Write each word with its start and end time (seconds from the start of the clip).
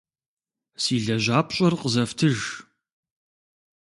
Си 0.81 0.95
лэжьапщӏэр 1.05 1.73
къызэфтыж! 1.81 2.37